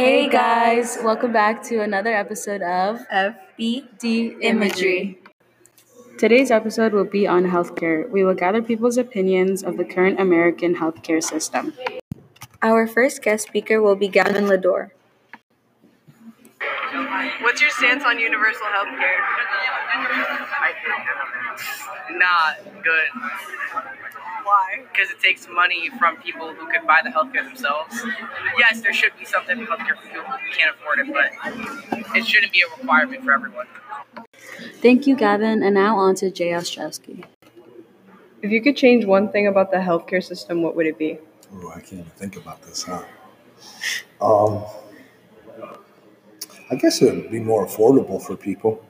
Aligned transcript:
Hey 0.00 0.30
guys, 0.30 0.96
welcome 1.04 1.30
back 1.30 1.62
to 1.64 1.82
another 1.82 2.08
episode 2.08 2.62
of 2.62 3.06
FBD 3.12 4.34
Imagery. 4.40 5.18
Today's 6.16 6.50
episode 6.50 6.94
will 6.94 7.04
be 7.04 7.26
on 7.26 7.44
healthcare. 7.44 8.08
We 8.08 8.24
will 8.24 8.32
gather 8.32 8.62
people's 8.62 8.96
opinions 8.96 9.62
of 9.62 9.76
the 9.76 9.84
current 9.84 10.18
American 10.18 10.76
healthcare 10.76 11.22
system. 11.22 11.74
Our 12.62 12.86
first 12.86 13.20
guest 13.20 13.46
speaker 13.46 13.82
will 13.82 13.94
be 13.94 14.08
Gavin 14.08 14.46
Lador. 14.46 14.92
What's 17.42 17.60
your 17.60 17.68
stance 17.68 18.02
on 18.02 18.18
universal 18.18 18.68
healthcare? 18.72 19.20
Um, 22.08 22.16
not 22.16 22.56
good. 22.82 23.08
Why? 24.44 24.84
Because 24.92 25.10
it 25.10 25.20
takes 25.20 25.46
money 25.48 25.90
from 25.98 26.16
people 26.16 26.52
who 26.54 26.66
could 26.70 26.86
buy 26.86 27.00
the 27.02 27.10
healthcare 27.10 27.44
themselves. 27.44 28.00
Yes, 28.58 28.80
there 28.80 28.92
should 28.92 29.12
be 29.18 29.24
some 29.24 29.44
type 29.44 29.58
of 29.58 29.68
healthcare 29.68 29.96
for 29.96 30.08
people 30.08 30.22
who 30.22 30.52
can't 30.52 30.74
afford 30.74 30.98
it, 31.00 31.12
but 31.12 32.16
it 32.16 32.26
shouldn't 32.26 32.52
be 32.52 32.62
a 32.62 32.76
requirement 32.78 33.24
for 33.24 33.32
everyone. 33.32 33.66
Thank 34.82 35.06
you, 35.06 35.16
Gavin, 35.16 35.62
and 35.62 35.74
now 35.74 35.96
on 35.96 36.14
to 36.16 36.30
Jay 36.30 36.50
Ostrowski. 36.50 37.24
If 38.42 38.50
you 38.50 38.62
could 38.62 38.76
change 38.76 39.04
one 39.04 39.30
thing 39.30 39.46
about 39.46 39.70
the 39.70 39.76
healthcare 39.78 40.22
system, 40.22 40.62
what 40.62 40.74
would 40.76 40.86
it 40.86 40.98
be? 40.98 41.18
Oh, 41.52 41.70
I 41.70 41.80
can't 41.80 41.92
even 41.92 42.04
think 42.16 42.36
about 42.36 42.62
this, 42.62 42.84
huh? 42.84 43.04
Um, 44.20 44.64
I 46.70 46.76
guess 46.76 47.02
it 47.02 47.14
would 47.14 47.30
be 47.30 47.40
more 47.40 47.66
affordable 47.66 48.22
for 48.22 48.36
people. 48.36 48.84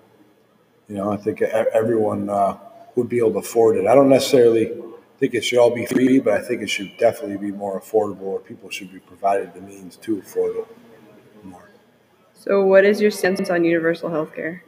You 0.89 0.97
know, 0.97 1.13
I 1.13 1.17
think 1.17 1.41
everyone 1.43 2.29
uh, 2.29 2.57
would 2.95 3.09
be 3.09 3.19
able 3.19 3.33
to 3.33 3.39
afford 3.39 3.77
it. 3.77 3.87
I 3.87 3.95
don't 3.95 4.09
necessarily 4.09 4.73
think 5.21 5.35
it 5.35 5.45
should 5.45 5.59
all 5.59 5.71
be 5.71 5.85
free, 5.85 6.19
but 6.19 6.33
I 6.33 6.41
think 6.41 6.63
it 6.63 6.71
should 6.71 6.97
definitely 6.97 7.37
be 7.37 7.53
more 7.53 7.79
affordable, 7.79 8.23
or 8.23 8.41
people 8.41 8.71
should 8.71 8.91
be 8.91 9.01
provided 9.01 9.53
the 9.53 9.61
means 9.61 9.97
to 9.99 10.19
afford 10.19 10.57
it 10.57 10.67
more. 11.45 11.69
So, 12.35 12.65
what 12.65 12.87
is 12.87 13.03
your 13.03 13.11
stance 13.11 13.51
on 13.51 13.63
universal 13.65 14.09
healthcare? 14.09 14.63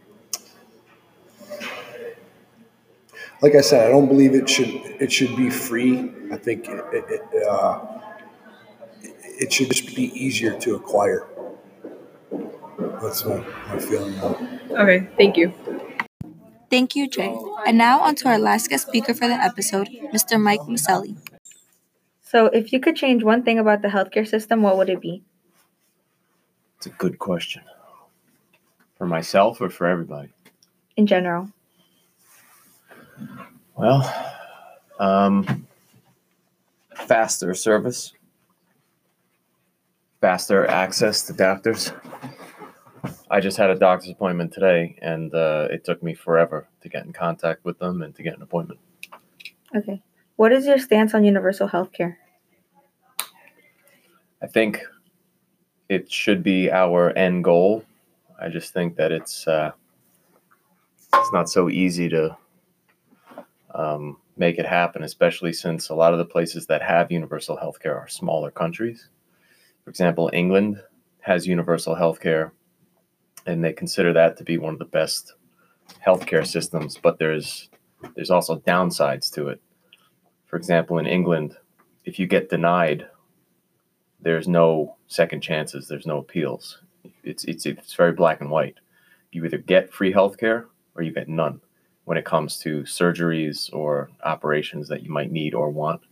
Like 3.40 3.54
I 3.54 3.62
said, 3.62 3.86
I 3.86 3.90
don't 3.90 4.06
believe 4.06 4.34
it 4.34 4.48
should 4.48 4.68
it 5.00 5.10
should 5.10 5.34
be 5.36 5.48
free. 5.48 6.12
I 6.30 6.36
think 6.36 6.68
it, 6.68 6.84
it, 6.92 7.46
uh, 7.48 7.80
it 9.02 9.52
should 9.52 9.70
just 9.70 9.96
be 9.96 10.04
easier 10.14 10.56
to 10.60 10.76
acquire. 10.76 11.26
That's 13.00 13.24
my, 13.24 13.38
my 13.68 13.78
feeling. 13.78 14.14
Okay, 14.70 15.08
thank 15.16 15.36
you. 15.36 15.52
Thank 16.72 16.96
you, 16.96 17.06
Jay. 17.06 17.36
And 17.66 17.76
now 17.76 18.00
on 18.00 18.14
to 18.14 18.28
our 18.28 18.38
last 18.38 18.70
guest 18.70 18.86
speaker 18.86 19.12
for 19.12 19.28
the 19.28 19.34
episode, 19.34 19.90
Mr. 20.10 20.40
Mike 20.40 20.62
Maselli. 20.62 21.18
So, 22.22 22.46
if 22.46 22.72
you 22.72 22.80
could 22.80 22.96
change 22.96 23.22
one 23.22 23.42
thing 23.42 23.58
about 23.58 23.82
the 23.82 23.88
healthcare 23.88 24.26
system, 24.26 24.62
what 24.62 24.78
would 24.78 24.88
it 24.88 25.02
be? 25.02 25.22
It's 26.78 26.86
a 26.86 26.88
good 26.96 27.18
question. 27.18 27.60
For 28.96 29.06
myself 29.06 29.60
or 29.60 29.68
for 29.68 29.86
everybody? 29.86 30.30
In 30.96 31.06
general. 31.06 31.50
Well, 33.76 34.02
um, 34.98 35.66
faster 36.94 37.52
service, 37.52 38.14
faster 40.22 40.66
access 40.66 41.20
to 41.26 41.34
doctors. 41.34 41.92
I 43.32 43.40
just 43.40 43.56
had 43.56 43.70
a 43.70 43.74
doctor's 43.74 44.10
appointment 44.10 44.52
today, 44.52 44.94
and 45.00 45.34
uh, 45.34 45.66
it 45.70 45.84
took 45.84 46.02
me 46.02 46.12
forever 46.12 46.68
to 46.82 46.88
get 46.90 47.06
in 47.06 47.14
contact 47.14 47.64
with 47.64 47.78
them 47.78 48.02
and 48.02 48.14
to 48.14 48.22
get 48.22 48.36
an 48.36 48.42
appointment. 48.42 48.78
Okay. 49.74 50.02
What 50.36 50.52
is 50.52 50.66
your 50.66 50.78
stance 50.78 51.14
on 51.14 51.24
universal 51.24 51.66
healthcare? 51.66 52.16
I 54.42 54.46
think 54.48 54.82
it 55.88 56.12
should 56.12 56.42
be 56.42 56.70
our 56.70 57.16
end 57.16 57.42
goal. 57.42 57.86
I 58.38 58.50
just 58.50 58.74
think 58.74 58.96
that 58.96 59.10
it's 59.12 59.48
uh, 59.48 59.72
it's 61.14 61.32
not 61.32 61.48
so 61.48 61.70
easy 61.70 62.10
to 62.10 62.36
um, 63.74 64.18
make 64.36 64.58
it 64.58 64.66
happen, 64.66 65.04
especially 65.04 65.54
since 65.54 65.88
a 65.88 65.94
lot 65.94 66.12
of 66.12 66.18
the 66.18 66.26
places 66.26 66.66
that 66.66 66.82
have 66.82 67.10
universal 67.10 67.56
healthcare 67.56 67.96
are 67.96 68.08
smaller 68.08 68.50
countries. 68.50 69.08
For 69.84 69.90
example, 69.90 70.28
England 70.34 70.82
has 71.20 71.46
universal 71.46 71.96
healthcare, 71.96 72.50
and 73.46 73.64
they 73.64 73.72
consider 73.72 74.12
that 74.12 74.36
to 74.36 74.44
be 74.44 74.58
one 74.58 74.72
of 74.72 74.78
the 74.78 74.84
best 74.84 75.34
healthcare 76.04 76.46
systems. 76.46 76.98
But 77.00 77.18
there's 77.18 77.70
there's 78.14 78.30
also 78.30 78.58
downsides 78.60 79.32
to 79.34 79.48
it. 79.48 79.60
For 80.46 80.56
example, 80.56 80.98
in 80.98 81.06
England, 81.06 81.56
if 82.04 82.18
you 82.18 82.26
get 82.26 82.50
denied, 82.50 83.06
there's 84.20 84.48
no 84.48 84.96
second 85.06 85.40
chances. 85.40 85.88
There's 85.88 86.06
no 86.06 86.18
appeals. 86.18 86.82
It's 87.24 87.44
it's 87.44 87.66
it's 87.66 87.94
very 87.94 88.12
black 88.12 88.40
and 88.40 88.50
white. 88.50 88.76
You 89.32 89.44
either 89.44 89.58
get 89.58 89.92
free 89.92 90.12
healthcare 90.12 90.66
or 90.94 91.02
you 91.02 91.12
get 91.12 91.28
none 91.28 91.60
when 92.04 92.18
it 92.18 92.24
comes 92.24 92.58
to 92.58 92.82
surgeries 92.82 93.72
or 93.72 94.10
operations 94.24 94.88
that 94.88 95.02
you 95.02 95.10
might 95.10 95.30
need 95.30 95.54
or 95.54 95.70
want. 95.70 96.02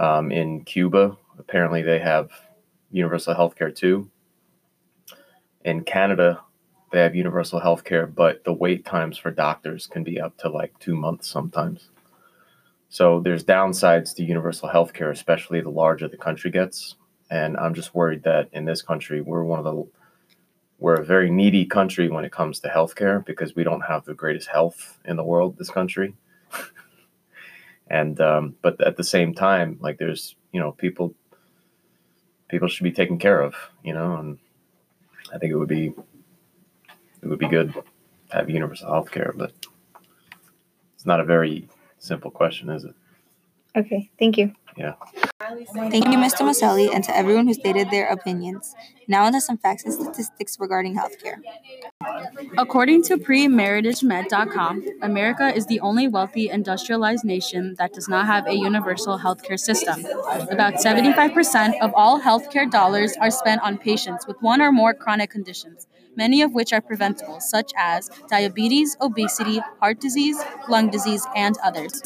Um, 0.00 0.32
in 0.32 0.64
Cuba, 0.64 1.16
apparently 1.38 1.82
they 1.82 1.98
have 1.98 2.30
universal 2.90 3.34
health 3.34 3.54
care 3.56 3.70
too. 3.70 4.10
In 5.64 5.82
Canada, 5.82 6.40
they 6.92 7.00
have 7.00 7.14
universal 7.14 7.58
health 7.58 7.84
care, 7.84 8.06
but 8.06 8.44
the 8.44 8.52
wait 8.52 8.84
times 8.84 9.18
for 9.18 9.30
doctors 9.30 9.86
can 9.86 10.04
be 10.04 10.20
up 10.20 10.36
to 10.38 10.48
like 10.48 10.78
two 10.78 10.94
months 10.94 11.28
sometimes. 11.28 11.88
So 12.88 13.20
there's 13.20 13.44
downsides 13.44 14.14
to 14.14 14.24
universal 14.24 14.68
health 14.68 14.92
care, 14.92 15.10
especially 15.10 15.60
the 15.60 15.70
larger 15.70 16.06
the 16.06 16.16
country 16.16 16.50
gets. 16.50 16.96
And 17.30 17.56
I'm 17.56 17.74
just 17.74 17.94
worried 17.94 18.22
that 18.24 18.48
in 18.52 18.66
this 18.66 18.82
country, 18.82 19.20
we're 19.20 19.42
one 19.42 19.58
of 19.58 19.64
the 19.64 19.84
we're 20.78 20.94
a 20.94 21.04
very 21.04 21.30
needy 21.30 21.64
country 21.64 22.08
when 22.08 22.24
it 22.24 22.32
comes 22.32 22.60
to 22.60 22.68
healthcare 22.68 23.24
because 23.24 23.54
we 23.54 23.64
don't 23.64 23.80
have 23.80 24.04
the 24.04 24.14
greatest 24.14 24.48
health 24.48 24.98
in 25.04 25.16
the 25.16 25.24
world 25.24 25.56
this 25.56 25.70
country 25.70 26.14
and 27.88 28.20
um, 28.20 28.54
but 28.60 28.78
at 28.80 28.96
the 28.96 29.04
same 29.04 29.32
time 29.32 29.78
like 29.80 29.98
there's 29.98 30.36
you 30.52 30.60
know 30.60 30.72
people 30.72 31.14
people 32.48 32.68
should 32.68 32.84
be 32.84 32.92
taken 32.92 33.18
care 33.18 33.40
of 33.40 33.54
you 33.82 33.94
know 33.94 34.16
and 34.16 34.38
i 35.32 35.38
think 35.38 35.52
it 35.52 35.56
would 35.56 35.68
be 35.68 35.92
it 37.22 37.26
would 37.28 37.38
be 37.38 37.48
good 37.48 37.72
to 37.72 37.82
have 38.36 38.50
universal 38.50 38.88
health 38.90 39.10
care 39.10 39.32
but 39.36 39.52
it's 40.94 41.06
not 41.06 41.20
a 41.20 41.24
very 41.24 41.68
simple 41.98 42.30
question 42.30 42.68
is 42.70 42.84
it 42.84 42.94
Okay, 43.76 44.08
thank 44.20 44.38
you. 44.38 44.52
yeah 44.76 44.94
Thank 45.90 46.06
you, 46.06 46.16
Mr. 46.16 46.40
Maselli, 46.48 46.88
and 46.94 47.02
to 47.04 47.14
everyone 47.14 47.46
who 47.48 47.54
stated 47.54 47.90
their 47.90 48.06
opinions. 48.06 48.74
Now 49.08 49.24
onto 49.24 49.40
some 49.40 49.58
facts 49.58 49.84
and 49.84 49.92
statistics 49.92 50.58
regarding 50.60 50.96
healthcare. 50.96 51.36
According 52.58 53.02
to 53.04 53.16
premarriagemed.com, 53.16 54.84
America 55.02 55.54
is 55.54 55.66
the 55.66 55.80
only 55.80 56.08
wealthy 56.08 56.48
industrialized 56.48 57.24
nation 57.24 57.74
that 57.78 57.92
does 57.92 58.08
not 58.08 58.26
have 58.26 58.46
a 58.46 58.54
universal 58.54 59.18
healthcare 59.18 59.58
system. 59.58 60.04
About 60.50 60.74
75% 60.74 61.74
of 61.80 61.92
all 61.94 62.20
healthcare 62.20 62.70
dollars 62.70 63.14
are 63.20 63.30
spent 63.30 63.62
on 63.62 63.78
patients 63.78 64.26
with 64.26 64.36
one 64.40 64.60
or 64.60 64.72
more 64.72 64.94
chronic 64.94 65.30
conditions, 65.30 65.86
many 66.16 66.42
of 66.42 66.52
which 66.52 66.72
are 66.72 66.80
preventable, 66.80 67.40
such 67.40 67.72
as 67.76 68.10
diabetes, 68.28 68.96
obesity, 69.00 69.60
heart 69.80 70.00
disease, 70.00 70.40
lung 70.68 70.90
disease, 70.90 71.26
and 71.34 71.56
others. 71.62 72.02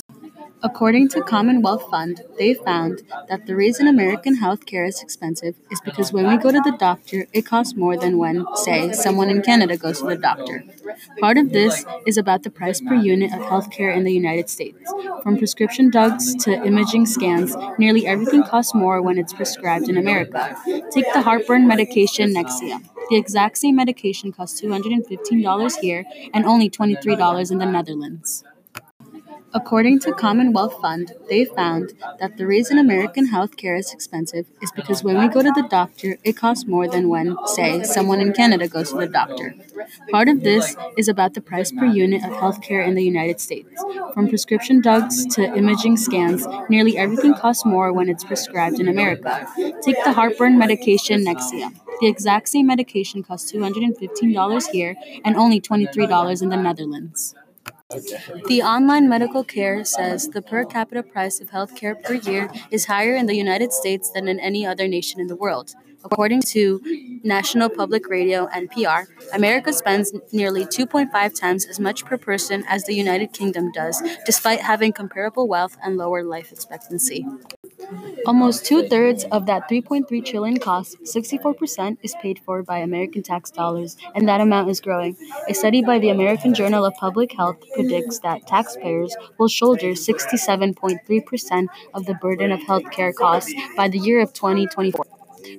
According 0.60 1.08
to 1.10 1.22
Commonwealth 1.22 1.88
Fund, 1.88 2.22
they 2.36 2.52
found 2.52 3.02
that 3.28 3.46
the 3.46 3.54
reason 3.54 3.86
American 3.86 4.38
healthcare 4.38 4.88
is 4.88 5.00
expensive 5.00 5.54
is 5.70 5.80
because 5.82 6.12
when 6.12 6.26
we 6.26 6.36
go 6.36 6.50
to 6.50 6.60
the 6.60 6.76
doctor, 6.76 7.26
it 7.32 7.42
costs 7.42 7.76
more 7.76 7.96
than 7.96 8.19
when, 8.19 8.44
say, 8.56 8.92
someone 8.92 9.30
in 9.30 9.42
Canada 9.42 9.76
goes 9.76 10.00
to 10.00 10.06
the 10.06 10.16
doctor. 10.16 10.64
Part 11.20 11.38
of 11.38 11.52
this 11.52 11.84
is 12.06 12.19
about 12.19 12.42
the 12.42 12.50
price 12.50 12.80
per 12.80 12.94
unit 12.94 13.32
of 13.32 13.41
healthcare 13.41 13.94
in 13.96 14.02
the 14.02 14.12
United 14.12 14.48
States. 14.50 14.92
From 15.22 15.38
prescription 15.38 15.91
drugs 15.91 16.34
to 16.44 16.50
imaging 16.64 17.06
scans, 17.06 17.54
nearly 17.78 18.06
everything 18.06 18.42
costs 18.42 18.75
more 18.75 19.00
when 19.00 19.16
it's 19.16 19.32
prescribed 19.32 19.88
in 19.88 19.96
America. 19.96 20.56
Take 20.90 21.12
the 21.12 21.22
heartburn 21.22 21.69
medication 21.69 22.34
Nexium. 22.34 22.84
The 23.11 23.16
exact 23.16 23.58
same 23.58 23.76
medication 23.76 24.32
costs 24.32 24.61
$215 24.61 25.76
here 25.76 26.04
and 26.34 26.44
only 26.44 26.69
$23 26.69 27.50
in 27.52 27.58
the 27.58 27.66
Netherlands. 27.66 28.44
According 29.55 30.00
to 30.00 30.12
Commonwealth 30.12 30.79
Fund, 30.81 31.12
they 31.29 31.47
found 31.47 31.95
that 32.21 32.37
the 32.37 32.47
reason 32.47 32.79
American 32.79 33.29
healthcare 33.29 33.79
is 33.79 33.93
expensive 33.93 34.47
is 34.61 34.71
because 34.73 35.03
when 35.03 35.19
we 35.19 35.29
go 35.29 35.43
to 35.43 35.50
the 35.50 35.67
doctor, 35.71 36.19
it 36.23 36.35
costs 36.35 36.67
more 36.67 36.87
than 36.87 37.09
when, 37.09 37.35
say, 37.47 37.83
someone 37.83 38.21
in 38.21 38.35
Canada 38.35 38.69
goes 38.69 38.91
to 38.91 38.99
the 38.99 39.06
doctor. 39.06 39.55
Part 40.11 40.29
of 40.29 40.43
this 40.43 40.77
is 40.99 41.09
about 41.09 41.33
the 41.33 41.41
price 41.41 41.73
per 41.73 41.87
unit 41.87 42.23
of 42.25 42.33
healthcare 42.33 42.87
in 42.87 42.95
the 42.95 43.03
United 43.03 43.41
States. 43.41 43.83
From 44.12 44.29
prescription 44.29 44.83
drugs 44.83 45.25
to 45.35 45.43
imaging 45.56 45.97
scans, 45.97 46.47
nearly 46.69 46.99
everything 46.99 47.33
costs 47.35 47.65
more 47.65 47.91
when 47.93 48.11
it's 48.11 48.25
prescribed 48.25 48.79
in 48.81 48.89
America. 48.89 49.47
Take 49.83 50.03
the 50.05 50.12
heartburn 50.12 50.59
medication 50.59 51.25
Nexium. 51.25 51.75
The 52.00 52.06
exact 52.06 52.49
same 52.49 52.67
medication 52.67 53.23
costs 53.23 53.50
$215 53.50 54.71
here 54.71 54.95
and 55.25 55.37
only 55.37 55.61
$23 55.61 56.43
in 56.43 56.49
the 56.50 56.56
Netherlands. 56.56 57.35
The 57.90 58.61
online 58.62 59.08
medical 59.08 59.43
care 59.43 59.82
says 59.82 60.29
the 60.29 60.43
per 60.43 60.67
capita 60.67 61.02
price 61.02 61.40
of 61.40 61.49
healthcare 61.49 61.96
per 62.02 62.12
year 62.12 62.50
is 62.70 62.85
higher 62.85 63.14
in 63.14 63.25
the 63.25 63.35
United 63.35 63.73
States 63.73 64.11
than 64.11 64.29
in 64.29 64.38
any 64.40 64.67
other 64.67 64.87
nation 64.87 65.20
in 65.20 65.26
the 65.26 65.35
world. 65.35 65.75
According 66.05 66.43
to 66.52 66.82
National 67.25 67.70
Public 67.70 68.11
Radio 68.11 68.46
NPR, 68.49 69.06
America 69.32 69.73
spends 69.73 70.12
nearly 70.32 70.67
2.5 70.67 71.40
times 71.40 71.64
as 71.64 71.81
much 71.81 72.05
per 72.05 72.19
person 72.19 72.62
as 72.69 72.85
the 72.85 72.94
United 72.94 73.32
Kingdom 73.32 73.73
does, 73.73 74.02
despite 74.26 74.61
having 74.61 74.93
comparable 74.93 75.49
wealth 75.49 75.79
and 75.82 75.96
lower 75.96 76.23
life 76.23 76.52
expectancy. 76.52 77.25
Almost 78.26 78.67
two 78.67 78.88
thirds 78.88 79.25
of 79.25 79.46
that 79.46 79.69
3.3 79.70 80.25
trillion 80.25 80.58
cost, 80.58 80.99
64%, 81.05 81.99
is 82.02 82.14
paid 82.20 82.38
for 82.40 82.62
by 82.62 82.79
American 82.79 83.23
tax 83.23 83.50
dollars, 83.50 83.96
and 84.14 84.29
that 84.29 84.40
amount 84.40 84.69
is 84.69 84.81
growing. 84.81 85.17
A 85.49 85.55
study 85.55 85.82
by 85.82 85.99
the 85.99 86.11
American 86.11 86.52
Journal 86.52 86.85
of 86.85 86.94
Public 86.94 87.32
Health 87.32 87.56
predicts 87.75 88.19
that 88.20 88.46
taxpayers 88.46 89.17
will 89.38 89.49
shoulder 89.49 89.93
67.3% 89.93 91.67
of 91.94 92.06
the 92.06 92.14
burden 92.14 92.52
of 92.52 92.61
healthcare 92.61 93.14
costs 93.14 93.55
by 93.76 93.88
the 93.88 93.99
year 93.99 94.20
of 94.20 94.32
2024. 94.32 95.06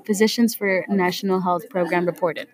Physicians 0.06 0.54
for 0.54 0.86
National 0.90 1.42
Health 1.42 1.70
Program 1.70 2.06
reported. 2.06 2.50